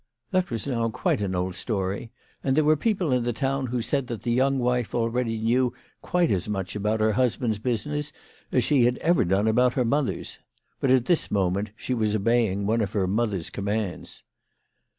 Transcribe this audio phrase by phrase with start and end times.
[0.31, 2.09] That was now quite an old story,
[2.43, 5.75] and there were people in the town who said that the young wife already knew
[6.01, 8.11] quite as much about her husband's business
[8.51, 10.39] as she had ever done about her mother's.
[10.79, 14.23] But at this moment she was obeying one of her mother's commands.